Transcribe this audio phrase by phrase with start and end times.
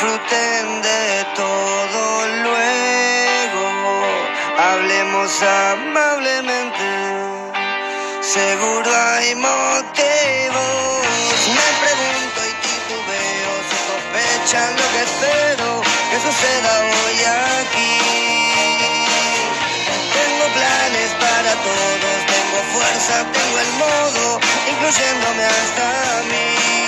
[0.00, 3.64] disfruten de todo luego.
[4.58, 6.88] Hablemos amablemente,
[8.22, 9.60] seguro hay motivos.
[11.56, 15.68] Me pregunto y titubeo si sospechan lo que espero
[16.10, 17.18] que suceda hoy
[17.60, 17.94] aquí.
[20.16, 26.79] Tengo planes para todos, tengo fuerza, tengo el modo, incluyéndome hasta mí.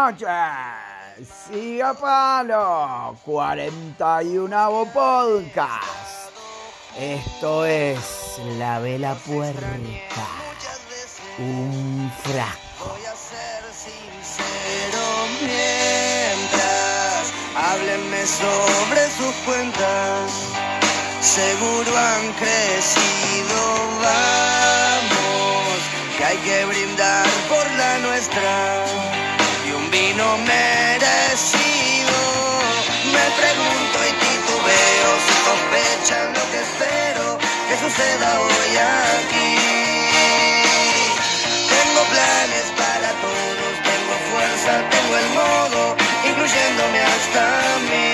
[0.00, 1.28] Noches.
[1.44, 6.32] Siga Palo, 41 Podcast.
[6.98, 10.26] Esto es La Vela Puerca,
[11.38, 12.86] un frasco.
[12.88, 15.04] Voy a ser sincero
[15.42, 20.24] mientras háblenme sobre sus cuentas.
[21.20, 23.60] Seguro han crecido,
[24.06, 25.78] vamos,
[26.16, 29.19] que hay que brindar por la nuestra
[29.90, 32.16] vino merecido.
[33.12, 37.38] Me pregunto y titubeo si sospechan lo que espero
[37.68, 39.50] que suceda hoy aquí.
[41.68, 45.96] Tengo planes para todos, tengo fuerza, tengo el modo,
[46.28, 47.44] incluyéndome hasta
[47.88, 48.08] mí.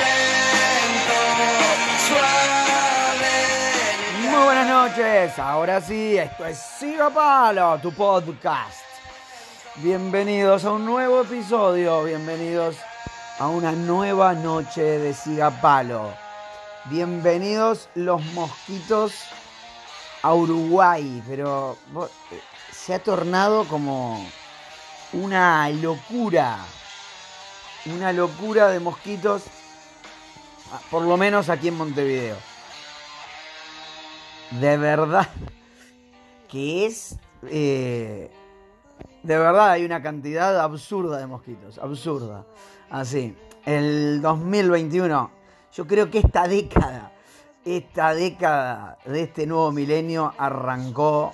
[0.00, 1.20] Lento,
[2.08, 3.34] suave.
[4.30, 5.38] Muy buenas noches.
[5.38, 8.83] Ahora sí, esto es Siga Palo, tu podcast.
[9.78, 12.04] Bienvenidos a un nuevo episodio.
[12.04, 12.76] Bienvenidos
[13.40, 16.14] a una nueva noche de Siga Palo.
[16.84, 19.12] Bienvenidos los mosquitos
[20.22, 21.76] a Uruguay, pero
[22.30, 22.40] eh,
[22.70, 24.24] se ha tornado como
[25.12, 26.58] una locura.
[27.86, 29.42] Una locura de mosquitos,
[30.72, 32.36] ah, por lo menos aquí en Montevideo.
[34.52, 35.28] De verdad
[36.48, 37.16] que es...
[37.50, 38.30] eh,
[39.24, 42.44] de verdad hay una cantidad absurda de mosquitos, absurda.
[42.90, 45.30] Así, el 2021,
[45.72, 47.10] yo creo que esta década,
[47.64, 51.32] esta década de este nuevo milenio arrancó,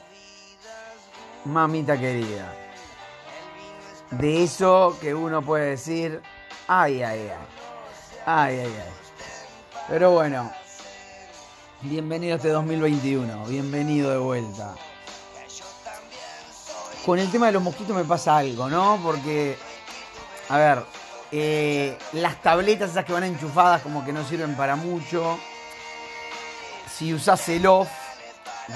[1.45, 2.55] mamita querida.
[4.13, 6.23] De eso que uno puede decir,
[6.69, 7.31] ay, ay, ay,
[8.25, 8.93] ay, ay, ay.
[9.89, 10.49] Pero bueno,
[11.83, 14.77] bienvenido a este 2021, bienvenido de vuelta
[17.05, 19.01] con el tema de los mosquitos me pasa algo, ¿no?
[19.03, 19.57] Porque,
[20.49, 20.85] a ver,
[21.33, 25.39] eh, las tabletas esas que van enchufadas como que no sirven para mucho.
[26.93, 27.89] Si usás el off,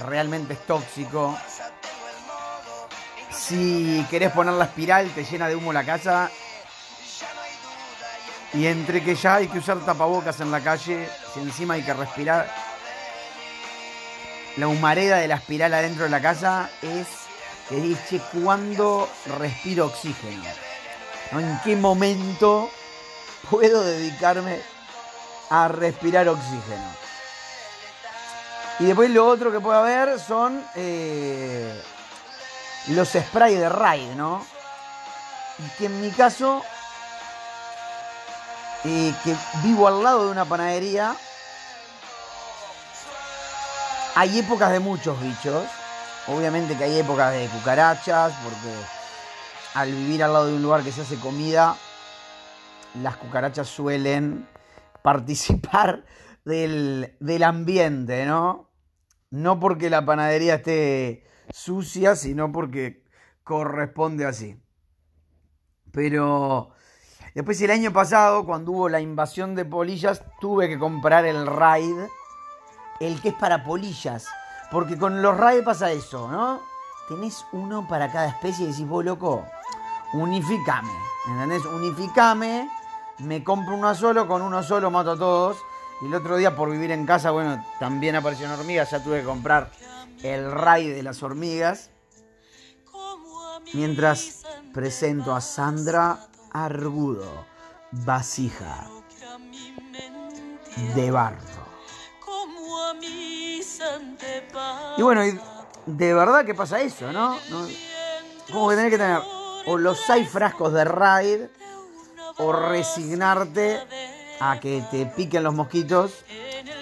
[0.07, 1.37] realmente es tóxico.
[3.31, 6.31] Si querés poner la espiral, te llena de humo la casa.
[8.55, 11.93] Y entre que ya hay que usar tapabocas en la calle, si encima hay que
[11.93, 12.49] respirar,
[14.57, 17.24] la humareda de la espiral adentro de la casa es
[17.69, 19.09] que dice cuándo
[19.39, 20.45] respiro oxígeno.
[21.33, 21.41] ¿no?
[21.41, 22.71] ¿En qué momento
[23.51, 24.61] puedo dedicarme
[25.51, 27.05] a respirar oxígeno?
[28.81, 31.81] Y después lo otro que puede haber son eh,
[32.89, 34.45] los sprays de Raid, ¿no?
[35.59, 36.63] Y que en mi caso,
[38.85, 41.15] eh, que vivo al lado de una panadería,
[44.17, 45.65] hay épocas de muchos bichos.
[46.27, 48.75] Obviamente que hay épocas de cucarachas, porque
[49.75, 51.77] al vivir al lado de un lugar que se hace comida,
[53.03, 54.49] las cucarachas suelen
[55.03, 56.05] participar
[56.45, 58.71] del, del ambiente, ¿no?
[59.31, 63.05] No porque la panadería esté sucia, sino porque
[63.43, 64.59] corresponde así.
[65.93, 66.71] Pero
[67.35, 71.97] después el año pasado, cuando hubo la invasión de polillas, tuve que comprar el raid,
[73.01, 74.27] el que es para polillas.
[74.75, 76.61] Porque con los raid pasa eso, ¿no?
[77.07, 79.47] Tenés uno para cada especie y decís, vos loco,
[80.15, 80.91] unificame.
[81.29, 81.65] ¿Entendés?
[81.65, 82.69] Unificame,
[83.19, 85.59] me compro uno solo, con uno solo mato a todos.
[86.03, 89.27] Y el otro día por vivir en casa, bueno, también aparecieron hormigas, ya tuve que
[89.27, 89.71] comprar
[90.25, 91.91] el raid de las hormigas.
[93.75, 94.43] Mientras
[94.73, 96.19] presento a Sandra
[96.53, 97.47] Argudo,
[97.93, 98.89] vasija
[100.97, 101.54] de barro.
[104.97, 105.23] Y bueno,
[105.87, 107.37] de verdad que pasa eso, ¿no?
[107.51, 107.67] ¿No?
[108.53, 109.21] Como que tenés que tener
[109.67, 111.41] o los seis frascos de Raid
[112.39, 113.81] o resignarte
[114.41, 116.25] a que te piquen los mosquitos.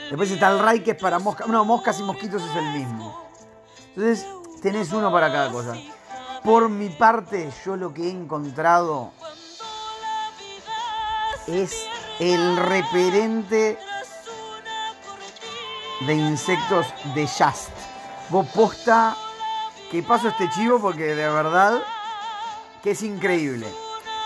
[0.09, 1.47] Después está el Raid que es para moscas.
[1.49, 3.23] No, moscas y mosquitos es el mismo.
[3.95, 4.27] Entonces
[4.61, 5.75] tenés uno para cada cosa.
[6.45, 9.13] Por mi parte, yo lo que he encontrado
[11.47, 11.87] es
[12.19, 13.79] el referente
[16.07, 17.71] de insectos de Just.
[18.29, 19.17] Vos posta
[19.91, 21.83] que paso este chivo porque de verdad
[22.83, 23.67] que es increíble.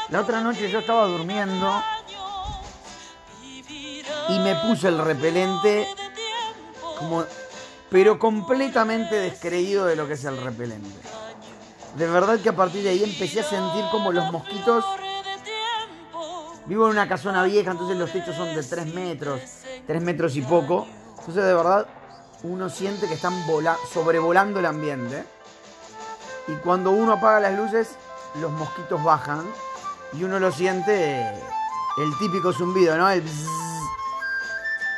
[0.09, 1.83] La otra noche yo estaba durmiendo
[4.29, 5.89] y me puse el repelente
[6.99, 7.25] como
[7.91, 10.91] pero completamente descreído de lo que es el repelente.
[11.97, 14.85] De verdad que a partir de ahí empecé a sentir como los mosquitos.
[16.67, 19.41] Vivo en una casona vieja, entonces los techos son de 3 metros,
[19.87, 20.87] 3 metros y poco.
[21.27, 21.87] Entonces de verdad
[22.45, 23.35] uno siente que están
[23.93, 25.25] sobrevolando el ambiente.
[26.47, 27.97] Y cuando uno apaga las luces,
[28.41, 29.45] los mosquitos bajan
[30.13, 31.29] y uno lo siente
[31.99, 33.11] el típico zumbido, ¿no?
[33.11, 33.25] El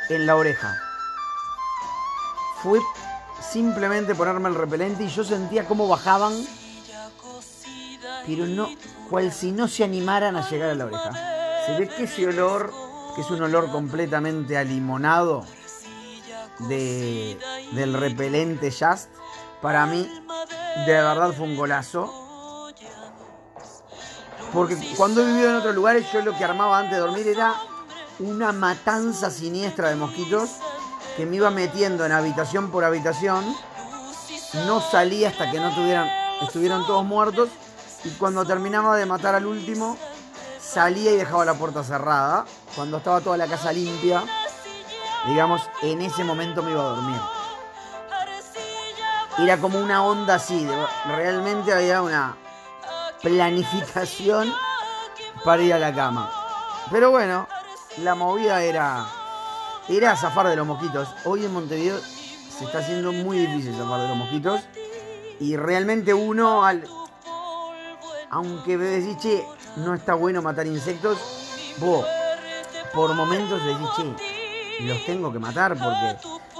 [0.09, 0.77] en la oreja.
[2.61, 2.79] Fue
[3.41, 6.33] simplemente ponerme el repelente y yo sentía cómo bajaban,
[8.27, 8.69] pero no,
[9.09, 11.11] cual si no se animaran a llegar a la oreja.
[11.65, 12.71] Se ve que ese olor,
[13.15, 15.45] que es un olor completamente alimonado
[16.59, 17.37] de,
[17.71, 19.09] del repelente Just,
[19.61, 20.09] para mí
[20.85, 22.13] de verdad fue un golazo.
[24.53, 27.55] Porque cuando he vivido en otros lugares, yo lo que armaba antes de dormir era
[28.19, 30.49] una matanza siniestra de mosquitos
[31.15, 33.43] que me iba metiendo en habitación por habitación.
[34.65, 36.09] No salía hasta que no tuvieran,
[36.41, 37.49] estuvieran todos muertos.
[38.03, 39.97] Y cuando terminaba de matar al último,
[40.59, 42.45] salía y dejaba la puerta cerrada.
[42.75, 44.23] Cuando estaba toda la casa limpia,
[45.27, 47.21] digamos, en ese momento me iba a dormir.
[49.39, 50.67] Era como una onda así,
[51.07, 52.35] realmente había una
[53.21, 54.53] planificación
[55.43, 56.31] para ir a la cama.
[56.91, 57.47] Pero bueno,
[57.97, 59.05] la movida era,
[59.87, 61.07] era zafar de los mosquitos.
[61.23, 64.61] Hoy en Montevideo se está haciendo muy difícil zafar de los mosquitos.
[65.39, 66.85] Y realmente uno, al,
[68.29, 69.45] aunque me decís, che,
[69.77, 71.17] no está bueno matar insectos,
[72.93, 74.28] por momentos decís, che,
[74.79, 76.17] los tengo que matar porque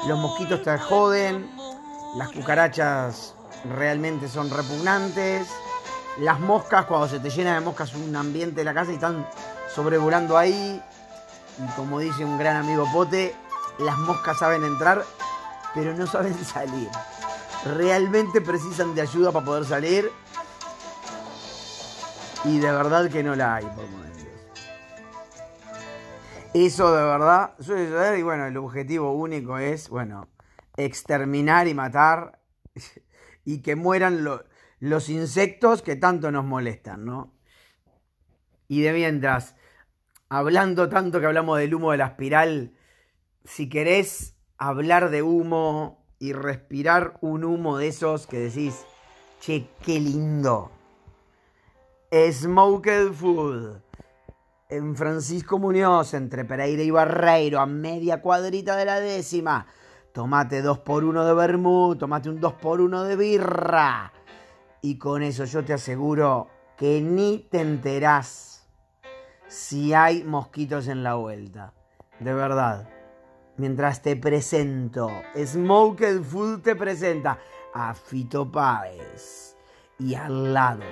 [0.07, 1.50] los mosquitos te joden,
[2.16, 3.36] las cucarachas
[3.66, 5.48] realmente son repugnantes.
[6.19, 9.27] Las moscas, cuando se te llena de moscas un ambiente de la casa y están
[9.74, 10.81] sobrevolando ahí.
[11.57, 13.36] Y como dice un gran amigo Pote,
[13.80, 15.06] las moscas saben entrar,
[15.74, 16.89] pero no saben salir.
[17.77, 20.12] Realmente precisan de ayuda para poder salir.
[22.45, 24.19] Y de verdad que no la hay por momentos.
[26.53, 27.55] Eso de verdad
[28.17, 30.29] y bueno, el objetivo único es, bueno,
[30.77, 32.41] exterminar y matar
[33.45, 34.27] y que mueran
[34.79, 37.35] los insectos que tanto nos molestan, ¿no?
[38.68, 39.56] Y de mientras,
[40.27, 42.73] hablando tanto que hablamos del humo de la espiral,
[43.44, 48.85] si querés hablar de humo y respirar un humo de esos que decís,
[49.39, 50.71] che, qué lindo.
[52.11, 53.88] Smoked Food.
[54.71, 59.66] En Francisco Muñoz, entre Pereira y Barreiro, a media cuadrita de la décima.
[60.14, 64.14] Tomate 2 por 1 de vermú, tomate un 2 por 1 de birra.
[64.83, 68.68] Y con eso yo te aseguro que ni te enterás
[69.47, 71.73] si hay mosquitos en la vuelta.
[72.19, 72.88] De verdad.
[73.57, 77.40] Mientras te presento, Smoked Food te presenta
[77.73, 79.57] a Fito Páez
[79.97, 80.85] y al lado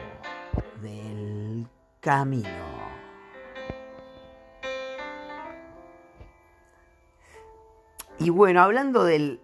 [0.81, 1.67] del
[1.99, 2.76] camino.
[8.27, 9.39] Y bueno, hablando del,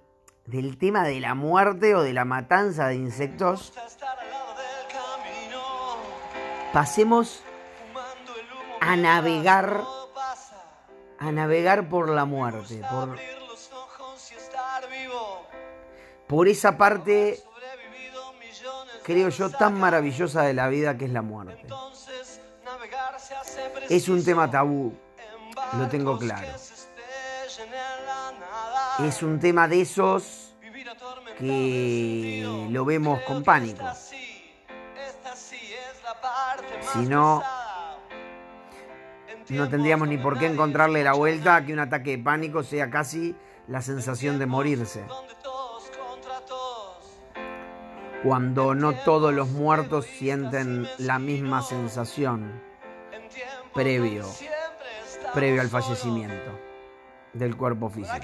[0.46, 3.72] del tema de la muerte o de la matanza de insectos,
[6.74, 7.42] pasemos
[8.82, 9.86] a navegar
[11.18, 13.18] a navegar por la muerte, por,
[16.28, 17.42] por esa parte,
[19.04, 21.68] creo yo, tan maravillosa de la vida que es la muerte.
[23.88, 24.94] Es un tema tabú,
[25.80, 26.50] lo tengo claro.
[29.00, 30.54] Es un tema de esos
[31.40, 33.84] que lo vemos con pánico.
[36.94, 37.42] Si no,
[39.50, 42.92] no tendríamos ni por qué encontrarle la vuelta a que un ataque de pánico sea
[42.92, 43.36] casi
[43.68, 45.04] la sensación de morirse.
[48.24, 52.62] Cuando no todos los muertos sienten la misma sensación
[53.74, 54.26] previo,
[55.34, 56.63] previo al fallecimiento
[57.34, 58.16] del cuerpo físico.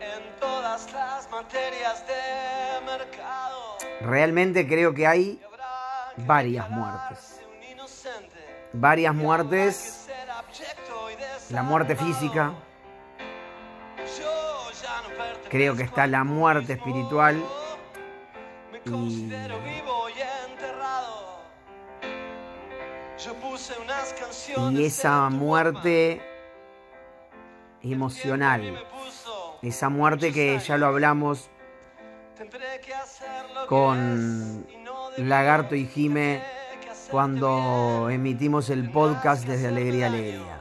[0.00, 3.76] en todas las materias de mercado.
[4.00, 5.40] realmente creo que hay
[6.26, 7.40] varias muertes.
[8.72, 10.08] Varias muertes.
[11.50, 12.54] La muerte física.
[15.50, 17.42] Creo que está la muerte espiritual.
[18.84, 19.30] Y,
[24.70, 26.22] y esa muerte
[27.82, 28.82] emocional.
[29.62, 31.50] Esa muerte que ya lo hablamos
[33.68, 34.66] con
[35.18, 36.42] Lagarto y Jime
[37.10, 40.60] cuando emitimos el podcast desde Alegría Alegría.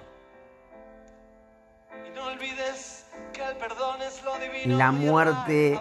[4.65, 5.79] La muerte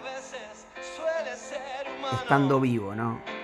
[2.13, 3.38] estando vivo, ¿no?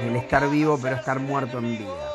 [0.00, 2.12] El estar vivo pero estar muerto en vida.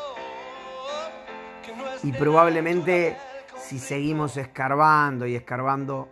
[2.02, 3.16] Y probablemente
[3.58, 6.08] si seguimos escarbando y escarbando,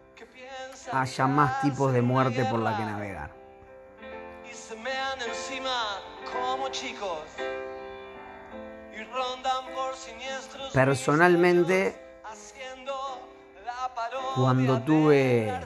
[0.92, 3.30] haya más tipos de muerte por la que navegar.
[10.72, 12.00] Personalmente,
[14.36, 15.60] cuando tuve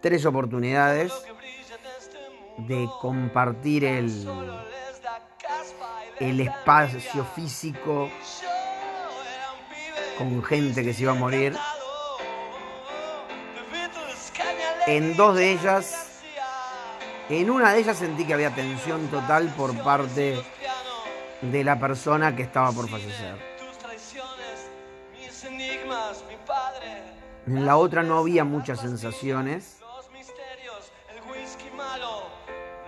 [0.00, 1.12] tres oportunidades
[2.58, 4.28] de compartir el,
[6.18, 8.10] el espacio físico
[10.18, 11.56] con gente que se iba a morir.
[14.86, 16.22] En dos de ellas,
[17.28, 20.42] en una de ellas sentí que había tensión total por parte
[21.42, 23.36] de la persona que estaba por fallecer.
[27.46, 29.78] En la otra no había muchas sensaciones,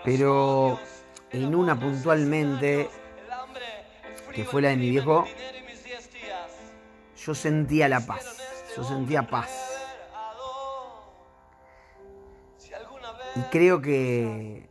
[0.08, 0.80] pero
[1.32, 2.88] en una puntualmente,
[4.34, 5.26] que fue la de mi viejo,
[7.14, 8.38] yo sentía la paz,
[8.74, 9.50] yo sentía paz.
[13.36, 14.70] Y creo que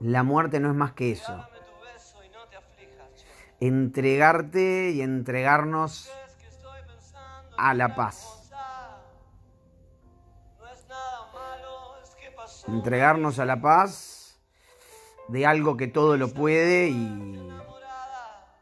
[0.00, 1.42] la muerte no es más que eso.
[3.58, 6.12] Entregarte y entregarnos
[7.56, 8.39] a la paz.
[12.68, 14.38] Entregarnos a la paz
[15.28, 17.50] de algo que todo lo puede y,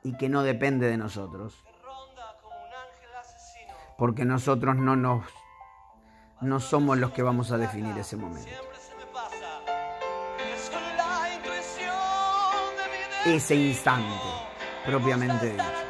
[0.05, 1.65] y que no depende de nosotros
[3.99, 5.25] porque nosotros no nos
[6.41, 8.49] no somos los que vamos a definir ese momento.
[13.27, 14.15] Ese instante,
[14.87, 15.88] propiamente dicho.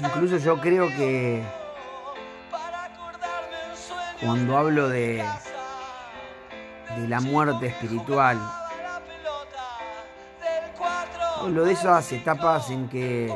[0.00, 1.42] Incluso yo creo que
[4.20, 5.24] cuando hablo de,
[7.08, 8.38] la muerte espiritual,
[11.48, 13.32] lo de esas etapas en que,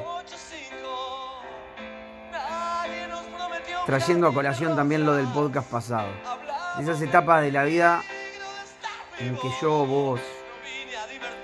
[3.87, 6.09] trayendo a colación también lo del podcast pasado,
[6.81, 8.03] esas etapas de la vida
[9.19, 10.21] en que yo, vos,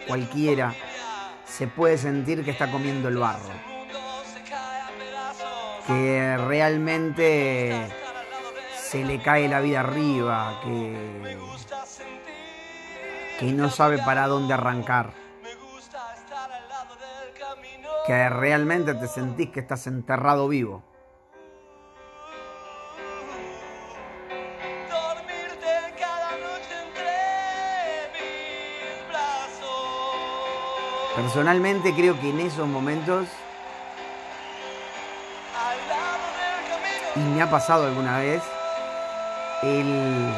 [0.06, 0.74] cualquiera,
[1.44, 3.77] se puede sentir que está comiendo el barro.
[5.88, 7.88] Que realmente
[8.76, 11.36] se le cae la vida arriba, que,
[13.40, 15.12] que no sabe para dónde arrancar
[18.08, 20.82] que realmente te sentís que estás enterrado vivo.
[31.14, 33.28] Personalmente creo que en esos momentos,
[37.18, 38.42] y me ha pasado alguna vez,
[39.62, 40.32] el,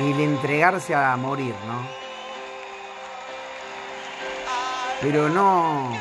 [0.00, 1.86] el entregarse a morir, ¿no?
[5.00, 5.92] Pero no.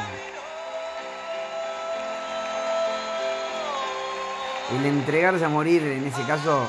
[4.72, 6.68] El entregarse a morir en ese caso.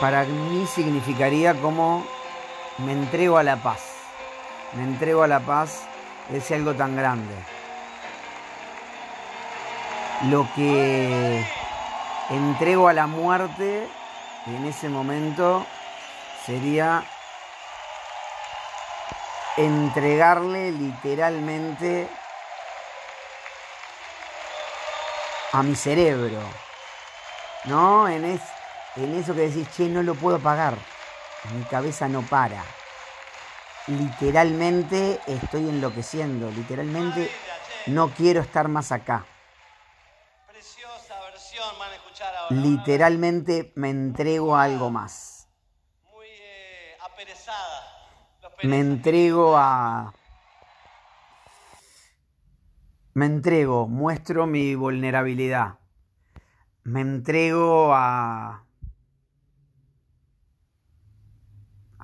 [0.00, 2.06] Para mí significaría como
[2.78, 3.80] me entrego a la paz.
[4.74, 5.86] Me entrego a la paz
[6.32, 7.34] es algo tan grande.
[10.24, 11.46] Lo que
[12.30, 13.86] entrego a la muerte
[14.46, 15.64] en ese momento
[16.44, 17.04] sería
[19.56, 22.08] entregarle literalmente
[25.52, 26.40] a mi cerebro.
[27.64, 28.08] ¿No?
[28.08, 28.40] En, es,
[28.96, 30.74] en eso que decís, che, no lo puedo pagar.
[31.54, 32.64] Mi cabeza no para.
[33.86, 36.50] Literalmente estoy enloqueciendo.
[36.50, 37.30] Literalmente
[37.86, 39.24] no quiero estar más acá.
[42.50, 45.48] Literalmente me entrego a algo más.
[48.62, 50.12] me entrego a...
[53.14, 55.78] Me entrego, muestro mi vulnerabilidad.
[56.82, 58.65] Me entrego a...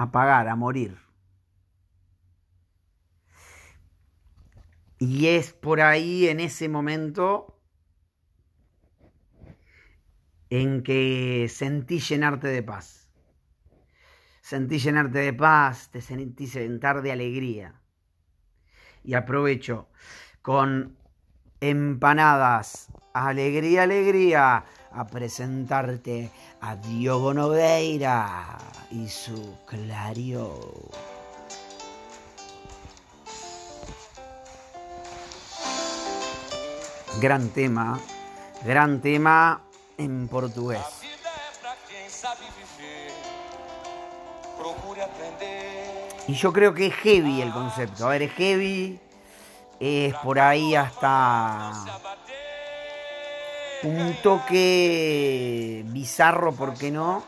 [0.03, 0.99] a pagar, a morir.
[4.99, 7.61] Y es por ahí, en ese momento,
[10.49, 13.09] en que sentí llenarte de paz.
[14.43, 17.81] Sentí llenarte de paz, te sentí sentar de alegría.
[19.03, 19.89] Y aprovecho
[20.43, 20.97] con
[21.63, 28.59] empanadas, alegría, alegría, a presentarte a Diogo Nogueira
[28.91, 30.59] y su Clario.
[37.21, 38.01] Gran tema,
[38.65, 39.63] gran tema
[39.97, 40.81] en portugués.
[46.27, 48.07] Y yo creo que es heavy el concepto.
[48.07, 48.99] A ver, es heavy,
[49.85, 51.73] es por ahí hasta
[53.83, 57.25] un toque bizarro, ¿por qué no?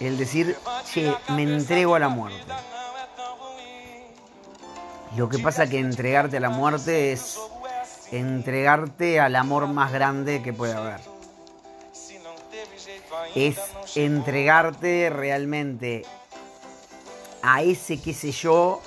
[0.00, 0.56] El decir,
[0.90, 2.50] che, me entrego a la muerte.
[5.18, 7.38] Lo que pasa que entregarte a la muerte es
[8.10, 11.00] entregarte al amor más grande que puede haber.
[13.34, 13.58] Es
[13.96, 16.06] entregarte realmente
[17.42, 18.80] a ese qué sé yo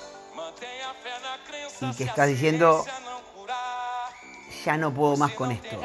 [1.80, 2.84] y que estás diciendo
[4.64, 5.78] ya no puedo más con esto.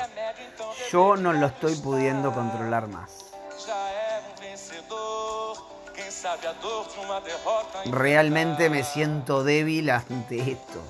[0.91, 3.25] Yo no lo estoy pudiendo controlar más.
[7.85, 10.81] Realmente me siento débil ante esto.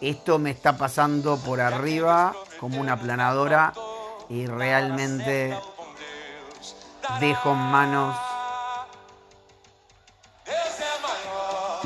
[0.00, 3.72] Esto me está pasando por arriba como una planadora
[4.28, 5.58] y realmente
[7.20, 8.16] dejo en manos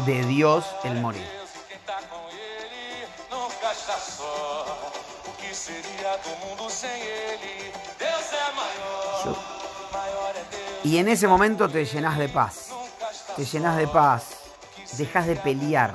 [0.05, 1.42] de Dios el morir.
[10.85, 12.69] Y en ese momento te llenas de paz,
[13.37, 14.25] te llenas de paz,
[14.97, 15.95] dejas de pelear.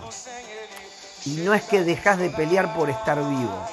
[1.25, 3.67] Y no es que dejas de pelear por estar vivo,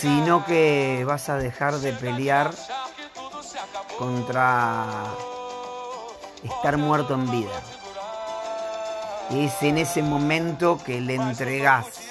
[0.00, 2.50] sino que vas a dejar de pelear
[3.98, 4.86] contra
[6.42, 7.62] estar muerto en vida.
[9.30, 12.01] Es en ese momento que le entregás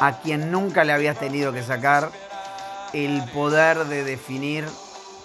[0.00, 2.10] a quien nunca le habías tenido que sacar
[2.92, 4.66] el poder de definir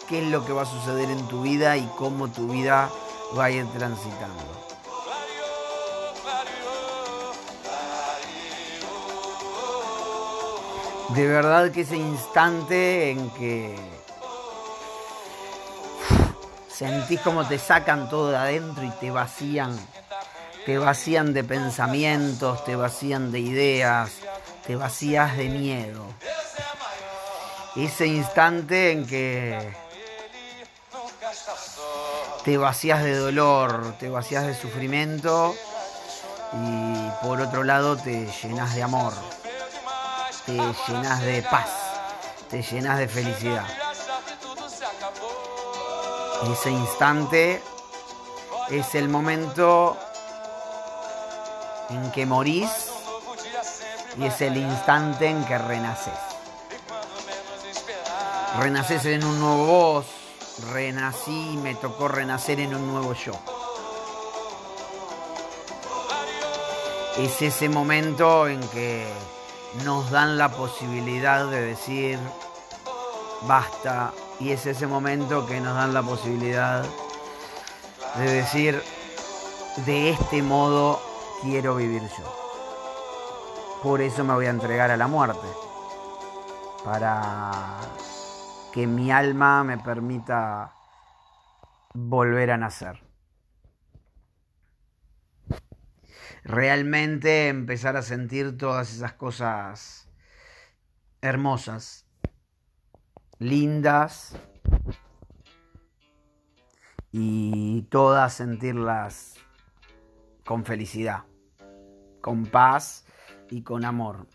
[0.08, 2.90] qué es lo que va a suceder en tu vida y cómo tu vida
[3.38, 4.44] va a ir transitando.
[11.10, 13.76] De verdad que ese instante en que
[16.68, 19.80] sentís como te sacan todo de adentro y te vacían,
[20.66, 24.12] te vacían de pensamientos, te vacían de ideas,
[24.66, 26.06] te vacías de miedo.
[27.76, 29.74] Ese instante en que
[32.44, 35.56] te vacías de dolor, te vacías de sufrimiento
[36.54, 39.14] y por otro lado te llenas de amor,
[40.46, 41.70] te llenas de paz,
[42.50, 43.66] te llenas de felicidad.
[46.52, 47.62] Ese instante
[48.70, 49.98] es el momento
[51.90, 52.85] en que morís
[54.18, 56.14] y es el instante en que renaces.
[58.60, 60.06] Renaces en un nuevo vos,
[60.72, 63.34] renací me tocó renacer en un nuevo yo.
[67.18, 69.12] Es ese momento en que
[69.84, 72.20] nos dan la posibilidad de decir
[73.42, 76.84] basta y es ese momento que nos dan la posibilidad
[78.18, 78.82] de decir
[79.86, 81.02] de este modo
[81.42, 82.45] quiero vivir yo.
[83.84, 85.48] Por eso me voy a entregar a la muerte.
[86.84, 87.80] Para
[88.74, 90.74] que mi alma me permita
[91.94, 93.02] volver a nacer.
[96.44, 100.10] Realmente empezar a sentir todas esas cosas
[101.22, 102.06] hermosas,
[103.40, 104.38] lindas
[107.12, 109.36] y todas sentirlas
[110.46, 111.24] con felicidad,
[112.22, 113.05] con paz
[113.50, 114.28] y con amor.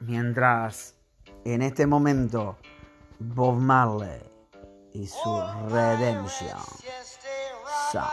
[0.00, 0.96] Mientras
[1.44, 2.58] en este momento
[3.18, 4.22] Bob Marley
[4.92, 6.58] y su Redemption
[7.92, 8.04] Song.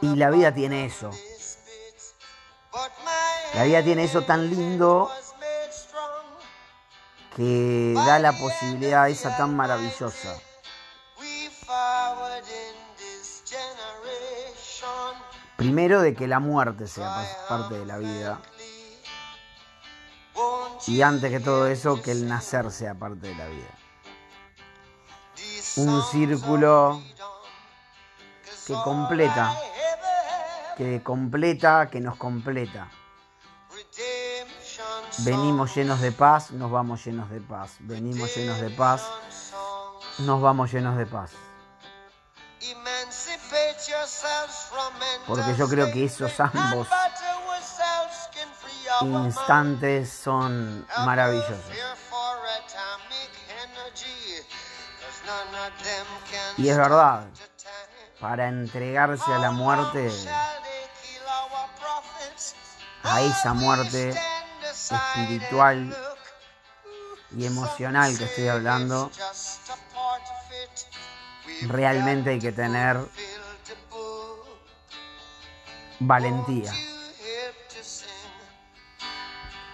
[0.00, 1.10] Y la vida tiene eso.
[3.54, 5.10] La vida tiene eso tan lindo
[7.36, 10.40] que da la posibilidad esa tan maravillosa.
[15.56, 18.40] Primero de que la muerte sea parte de la vida.
[20.86, 23.68] Y antes que todo eso, que el nacer sea parte de la vida.
[25.76, 27.02] Un círculo
[28.66, 29.54] que completa,
[30.78, 32.88] que completa, que nos completa.
[35.18, 37.76] Venimos llenos de paz, nos vamos llenos de paz.
[37.80, 39.02] Venimos llenos de paz,
[40.18, 41.30] nos vamos llenos de paz.
[45.26, 46.88] Porque yo creo que esos ambos
[49.02, 51.60] instantes son maravillosos.
[56.58, 57.26] Y es verdad,
[58.20, 60.10] para entregarse a la muerte,
[63.02, 64.14] a esa muerte
[64.94, 65.96] espiritual
[67.36, 69.10] y emocional que estoy hablando,
[71.62, 72.98] realmente hay que tener
[75.98, 76.72] valentía.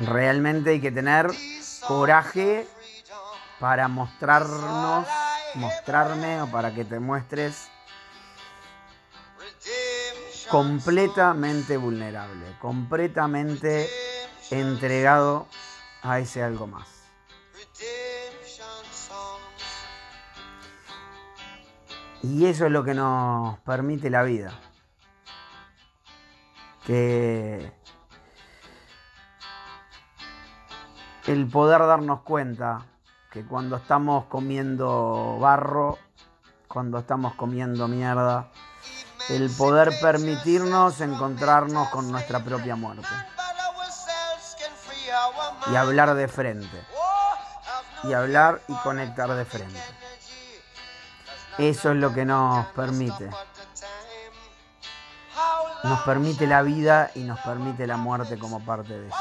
[0.01, 1.31] Realmente hay que tener
[1.87, 2.67] coraje
[3.61, 5.07] para mostrarnos,
[5.55, 7.69] mostrarme o para que te muestres
[10.51, 13.89] completamente vulnerable, completamente
[14.53, 15.47] entregado
[16.03, 16.89] a ese algo más.
[22.23, 24.53] Y eso es lo que nos permite la vida.
[26.85, 27.73] Que
[31.27, 32.87] el poder darnos cuenta
[33.31, 35.99] que cuando estamos comiendo barro,
[36.69, 38.51] cuando estamos comiendo mierda,
[39.31, 43.09] el poder permitirnos encontrarnos con nuestra propia muerte
[45.71, 46.85] y hablar de frente
[48.05, 49.81] y hablar y conectar de frente.
[51.59, 53.29] Eso es lo que nos permite.
[55.85, 59.17] Nos permite la vida y nos permite la muerte como parte de eso.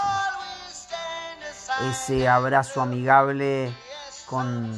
[1.89, 3.73] Ese abrazo amigable
[4.27, 4.71] con,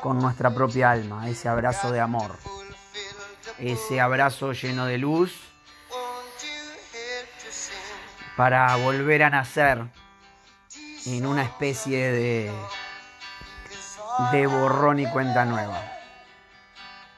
[0.00, 2.38] con nuestra propia alma, ese abrazo de amor,
[3.58, 5.43] ese abrazo lleno de luz
[8.36, 9.84] para volver a nacer
[11.06, 12.52] en una especie de,
[14.32, 15.80] de borrón y cuenta nueva.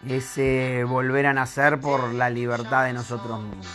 [0.06, 3.66] Ese volver a nacer por la libertad de nosotros mismos.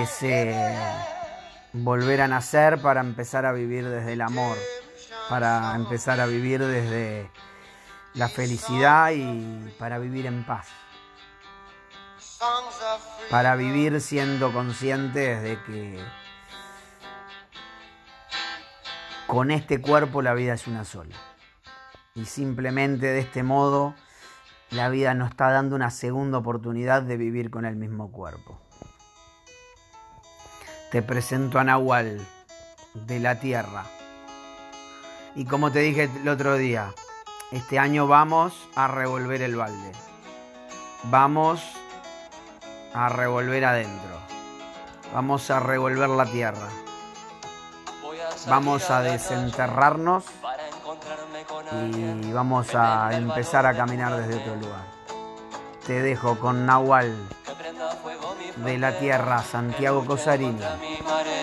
[0.00, 0.76] Ese
[1.72, 4.56] volver a nacer para empezar a vivir desde el amor,
[5.28, 7.30] para empezar a vivir desde
[8.14, 10.68] la felicidad y para vivir en paz
[13.30, 16.04] para vivir siendo conscientes de que
[19.26, 21.16] con este cuerpo la vida es una sola.
[22.14, 23.94] Y simplemente de este modo
[24.70, 28.58] la vida nos está dando una segunda oportunidad de vivir con el mismo cuerpo.
[30.90, 32.20] Te presento a Nahual
[32.94, 33.84] de la Tierra.
[35.34, 36.92] Y como te dije el otro día,
[37.50, 39.92] este año vamos a revolver el balde.
[41.04, 41.62] Vamos
[42.94, 44.18] a revolver adentro.
[45.14, 46.68] Vamos a revolver la tierra.
[48.48, 50.24] Vamos a desenterrarnos
[51.92, 54.86] y vamos a empezar a caminar desde otro lugar.
[55.86, 57.16] Te dejo con Nahual
[58.56, 60.62] de la Tierra, Santiago Cosarini.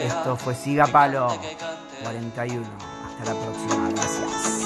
[0.04, 1.28] Esto fue Siga Palo
[2.04, 2.66] 41.
[3.06, 3.90] Hasta la próxima.
[3.90, 4.59] Gracias.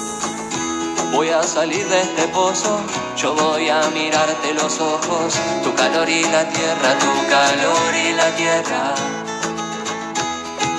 [1.14, 2.80] Voy a salir de este pozo,
[3.16, 8.30] yo voy a mirarte los ojos, tu calor y la tierra, tu calor y la
[8.34, 8.94] tierra.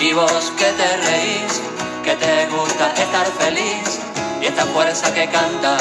[0.01, 1.61] Y vos que te reís,
[2.03, 4.01] que te gusta estar feliz,
[4.41, 5.77] y esta fuerza que canta,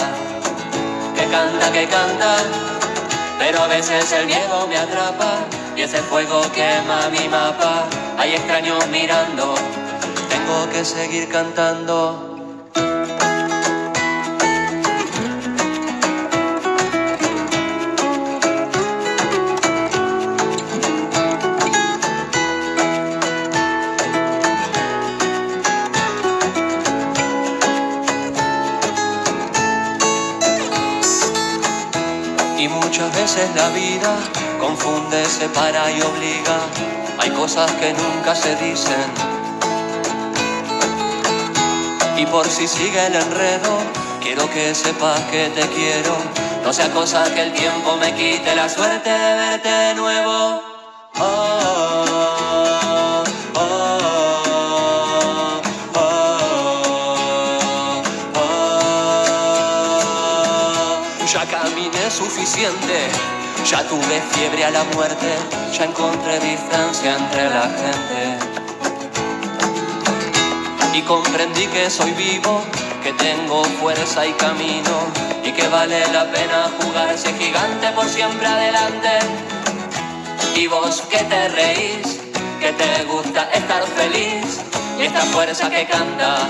[1.17, 2.37] que canta, que canta,
[3.41, 5.33] pero a veces el miedo me atrapa,
[5.75, 7.87] y ese fuego quema mi mapa,
[8.17, 9.57] hay extraños mirando,
[10.29, 12.34] tengo que seguir cantando.
[32.69, 34.17] Veces la vida
[34.59, 36.59] confunde, separa y obliga.
[37.19, 39.13] Hay cosas que nunca se dicen.
[42.17, 43.79] Y por si sigue el enredo,
[44.23, 46.17] quiero que sepas que te quiero
[46.65, 50.74] No sea cosa que el tiempo me quite la suerte de verte de nuevo.
[62.15, 63.09] Suficiente,
[63.69, 65.35] ya tuve fiebre a la muerte,
[65.77, 68.39] ya encontré distancia entre la gente.
[70.95, 72.63] Y comprendí que soy vivo,
[73.03, 74.97] que tengo fuerza y camino,
[75.43, 79.19] y que vale la pena jugar ese gigante por siempre adelante.
[80.55, 82.21] Y vos que te reís,
[82.61, 84.61] que te gusta estar feliz,
[85.01, 86.49] y esta fuerza que canta,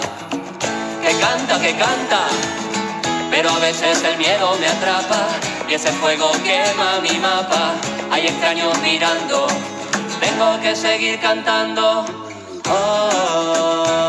[1.03, 2.21] que canta, que canta.
[3.31, 5.27] Pero a veces el miedo me atrapa
[5.69, 7.75] y ese fuego quema mi mapa.
[8.11, 9.47] Hay extraños mirando,
[10.21, 12.05] tengo que seguir cantando.
[12.69, 14.04] Oh,